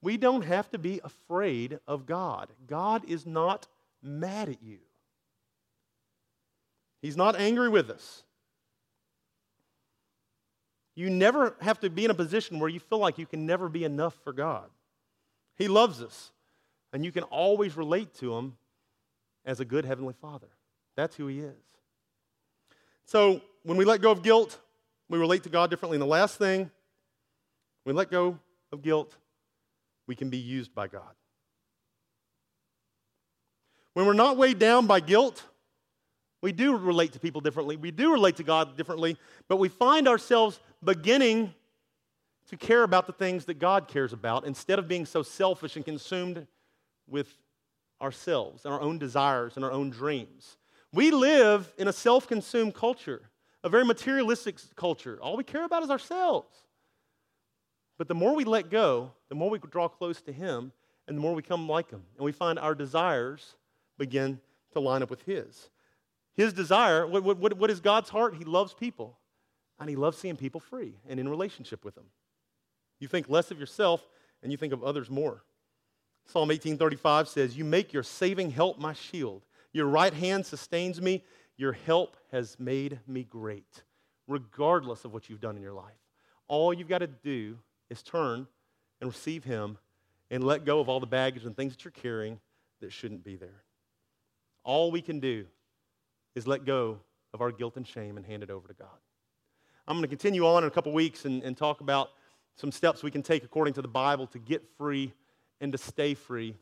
[0.00, 2.50] We don't have to be afraid of God.
[2.66, 3.66] God is not
[4.00, 4.78] mad at you,
[7.00, 8.22] He's not angry with us.
[10.94, 13.68] You never have to be in a position where you feel like you can never
[13.68, 14.68] be enough for God.
[15.56, 16.30] He loves us,
[16.92, 18.56] and you can always relate to Him
[19.44, 20.48] as a good Heavenly Father.
[20.96, 21.54] That's who He is.
[23.06, 24.58] So, when we let go of guilt,
[25.08, 25.96] we relate to God differently.
[25.96, 26.70] And the last thing,
[27.84, 28.38] when we let go
[28.72, 29.16] of guilt,
[30.06, 31.14] we can be used by God.
[33.94, 35.42] When we're not weighed down by guilt,
[36.42, 37.76] we do relate to people differently.
[37.76, 39.16] We do relate to God differently,
[39.48, 41.54] but we find ourselves beginning
[42.48, 45.84] to care about the things that God cares about instead of being so selfish and
[45.84, 46.46] consumed
[47.08, 47.28] with
[48.00, 50.58] ourselves and our own desires and our own dreams.
[50.92, 53.22] We live in a self consumed culture,
[53.62, 55.18] a very materialistic culture.
[55.22, 56.54] All we care about is ourselves.
[57.98, 60.72] But the more we let go, the more we draw close to Him,
[61.06, 62.02] and the more we come like Him.
[62.16, 63.54] And we find our desires
[63.96, 64.40] begin
[64.72, 65.70] to line up with His.
[66.34, 68.34] His desire, what, what, what is God's heart?
[68.34, 69.18] He loves people,
[69.78, 72.06] and He loves seeing people free and in relationship with them.
[73.00, 74.06] You think less of yourself,
[74.42, 75.42] and you think of others more.
[76.26, 79.44] Psalm 18:35 says, "You make your saving help my shield.
[79.72, 81.24] Your right hand sustains me.
[81.56, 83.82] Your help has made me great."
[84.28, 85.98] Regardless of what you've done in your life,
[86.46, 87.58] all you've got to do
[87.90, 88.46] is turn
[89.00, 89.78] and receive him
[90.30, 92.40] and let go of all the baggage and things that you're carrying
[92.80, 93.64] that shouldn't be there.
[94.62, 95.46] All we can do
[96.34, 96.98] is let go
[97.34, 98.88] of our guilt and shame and hand it over to God.
[99.86, 102.10] I'm going to continue on in a couple weeks and, and talk about
[102.56, 105.12] some steps we can take according to the Bible to get free
[105.60, 106.54] and to stay free.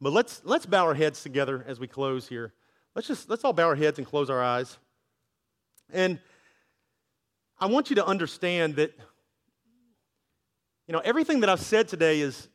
[0.00, 2.52] But let's, let's bow our heads together as we close here.
[2.94, 4.78] Let's just let's all bow our heads and close our eyes.
[5.92, 6.18] And
[7.58, 8.96] I want you to understand that
[10.86, 12.48] you know everything that I've said today is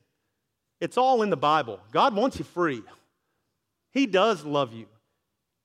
[0.79, 1.79] it's all in the Bible.
[1.91, 2.83] God wants you free.
[3.91, 4.85] He does love you.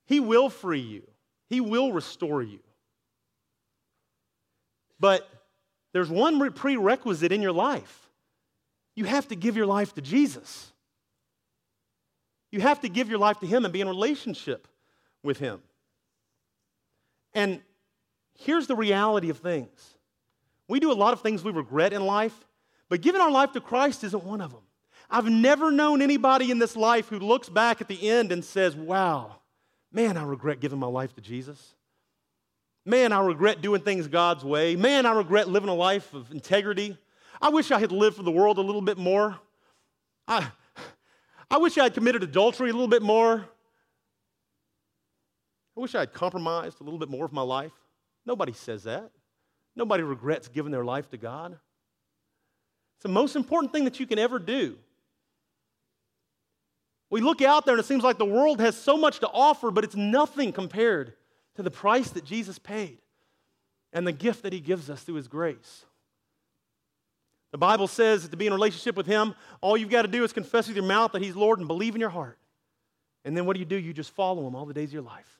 [0.07, 1.02] He will free you.
[1.48, 2.61] He will restore you.
[5.00, 5.28] But
[5.92, 8.05] there's one prerequisite in your life
[8.96, 10.72] you have to give your life to Jesus.
[12.52, 14.68] You have to give your life to Him and be in relationship
[15.22, 15.61] with Him.
[17.34, 17.61] And
[18.38, 19.96] here's the reality of things
[20.68, 22.46] we do a lot of things we regret in life,
[22.88, 24.62] but giving our life to Christ isn't one of them.
[25.11, 28.76] I've never known anybody in this life who looks back at the end and says,
[28.76, 29.40] Wow,
[29.95, 31.74] man, I regret giving my life to Jesus.
[32.84, 34.76] Man, I regret doing things God's way.
[34.76, 36.99] Man, I regret living a life of integrity.
[37.40, 39.38] I wish I had lived for the world a little bit more.
[40.28, 40.51] I,
[41.51, 43.49] I wish I had committed adultery a little bit more.
[45.76, 47.72] I wish I had compromised a little bit more of my life.
[48.26, 49.11] Nobody says that.
[49.76, 51.53] Nobody regrets giving their life to God.
[51.53, 54.76] It's the most important thing that you can ever do.
[57.14, 59.70] We look out there and it seems like the world has so much to offer,
[59.70, 61.12] but it's nothing compared
[61.54, 62.98] to the price that Jesus paid
[63.92, 65.84] and the gift that he gives us through his grace.
[67.52, 70.08] The Bible says that to be in a relationship with Him, all you've got to
[70.08, 72.36] do is confess with your mouth that He's Lord and believe in your heart.
[73.24, 73.76] And then what do you do?
[73.76, 75.38] You just follow Him all the days of your life.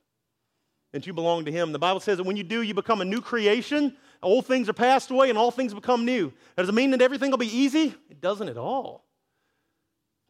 [0.93, 1.73] And you belong to Him.
[1.73, 3.97] The Bible says that when you do, you become a new creation.
[4.23, 6.33] Old things are passed away and all things become new.
[6.55, 7.93] That doesn't mean that everything will be easy.
[8.09, 9.05] It doesn't at all.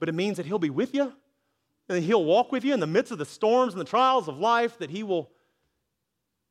[0.00, 1.12] But it means that He'll be with you
[1.88, 4.38] and He'll walk with you in the midst of the storms and the trials of
[4.38, 5.30] life, that He will,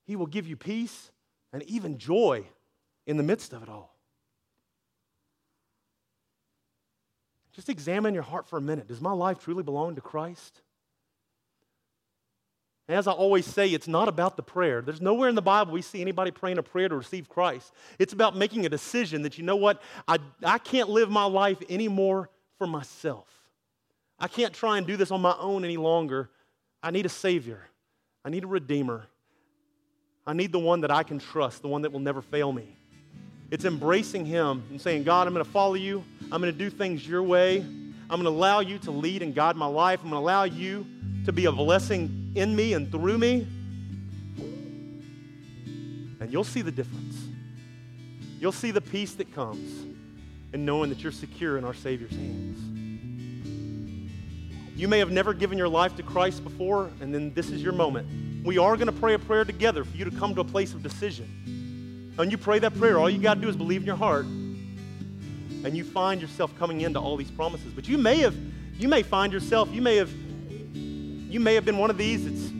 [0.05, 1.11] he will give you peace
[1.51, 2.45] and even joy
[3.05, 3.95] in the midst of it all.
[7.53, 8.88] Just examine your heart for a minute.
[8.88, 10.61] Does my life truly belong to Christ?
[12.89, 14.81] As I always say, it's not about the prayer.
[14.81, 17.71] There's nowhere in the Bible we see anybody praying a prayer to receive Christ.
[17.97, 21.59] It's about making a decision that, you know what, I, I can't live my life
[21.69, 23.27] anymore for myself.
[24.24, 26.30] I can't try and do this on my own any longer.
[26.82, 27.59] I need a Savior,
[28.24, 29.05] I need a Redeemer.
[30.26, 32.78] I need the one that I can trust, the one that will never fail me.
[33.51, 36.01] It's embracing Him and saying, God, I'm going to follow you.
[36.32, 37.57] I'm going to do things your way.
[37.57, 39.99] I'm going to allow you to lead and guide my life.
[40.01, 40.86] I'm going to allow you
[41.26, 43.45] to be a blessing in me and through me.
[46.21, 47.17] And you'll see the difference.
[48.39, 49.86] You'll see the peace that comes
[50.53, 52.72] in knowing that you're secure in our Savior's hands.
[54.76, 57.74] You may have never given your life to Christ before, and then this is your
[57.74, 58.43] moment.
[58.43, 60.74] We are going to pray a prayer together for you to come to a place
[60.74, 62.13] of decision.
[62.17, 64.26] And you pray that prayer, all you got to do is believe in your heart.
[64.26, 67.71] And you find yourself coming into all these promises.
[67.74, 68.36] But you may have,
[68.78, 70.11] you may find yourself, you may have,
[70.74, 72.26] you may have been one of these.
[72.26, 72.51] It's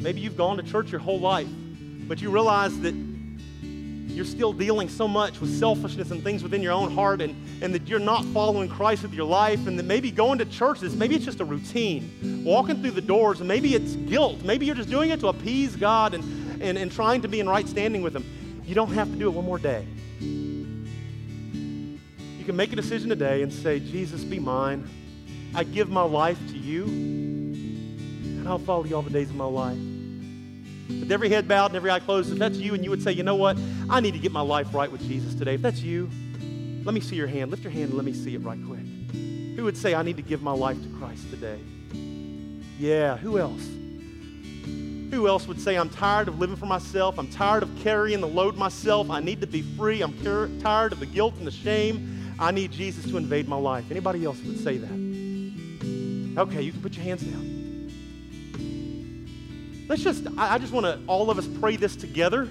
[0.00, 1.48] maybe you've gone to church your whole life,
[2.08, 2.94] but you realize that
[4.14, 7.74] you're still dealing so much with selfishness and things within your own heart and, and
[7.74, 10.94] that you're not following Christ with your life and that maybe going to church is
[10.94, 12.44] maybe it's just a routine.
[12.44, 14.42] Walking through the doors and maybe it's guilt.
[14.44, 17.48] Maybe you're just doing it to appease God and, and, and trying to be in
[17.48, 18.24] right standing with Him.
[18.64, 19.86] You don't have to do it one more day.
[20.20, 24.88] You can make a decision today and say, Jesus, be mine.
[25.54, 29.44] I give my life to you, and I'll follow you all the days of my
[29.44, 29.78] life.
[30.88, 33.12] With every head bowed and every eye closed, if that's you and you would say,
[33.12, 33.56] you know what,
[33.88, 36.10] I need to get my life right with Jesus today, if that's you,
[36.84, 37.50] let me see your hand.
[37.50, 38.80] Lift your hand and let me see it right quick.
[39.56, 41.58] Who would say, I need to give my life to Christ today?
[42.78, 43.66] Yeah, who else?
[45.10, 47.18] Who else would say, I'm tired of living for myself?
[47.18, 49.10] I'm tired of carrying the load myself.
[49.10, 50.02] I need to be free.
[50.02, 50.12] I'm
[50.60, 52.34] tired of the guilt and the shame.
[52.38, 53.84] I need Jesus to invade my life.
[53.90, 56.40] Anybody else would say that?
[56.40, 57.53] Okay, you can put your hands down.
[59.94, 62.48] Let's just, I just want to, all of us pray this together.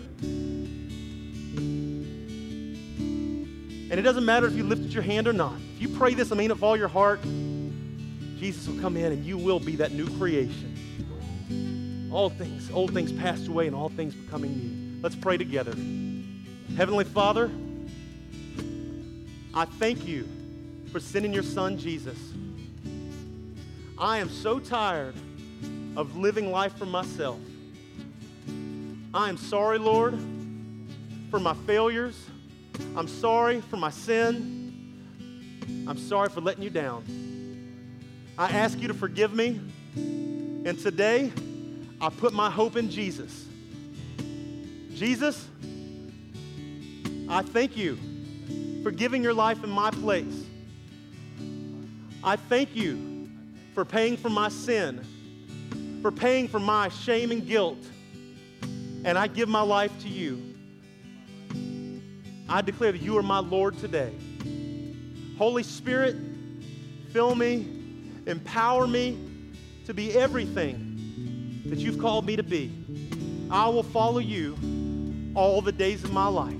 [3.90, 5.56] And it doesn't matter if you lifted your hand or not.
[5.76, 7.22] If you pray this, I mean it with all your heart,
[8.38, 12.10] Jesus will come in and you will be that new creation.
[12.14, 15.02] All things, old things passed away and all things becoming new.
[15.02, 15.74] Let's pray together.
[16.78, 17.52] Heavenly Father,
[19.54, 20.30] I thank you
[20.94, 22.18] for sending your son Jesus.
[23.98, 25.16] I am so tired
[25.96, 27.40] of living life for myself.
[29.14, 30.18] I am sorry, Lord,
[31.30, 32.26] for my failures.
[32.96, 35.86] I'm sorry for my sin.
[35.88, 37.04] I'm sorry for letting you down.
[38.38, 39.60] I ask you to forgive me.
[39.96, 41.32] And today,
[42.02, 43.46] I put my hope in Jesus.
[44.96, 45.48] Jesus,
[47.30, 47.98] I thank you
[48.82, 50.46] for giving your life in my place.
[52.24, 53.30] I thank you
[53.74, 55.06] for paying for my sin,
[56.04, 57.78] for paying for my shame and guilt.
[59.06, 60.54] And I give my life to you.
[62.50, 64.14] I declare that you are my Lord today.
[65.38, 66.18] Holy Spirit,
[67.14, 67.66] fill me,
[68.28, 69.18] empower me
[69.86, 72.70] to be everything that you've called me to be.
[73.50, 74.58] I will follow you
[75.36, 76.60] all the days of my life.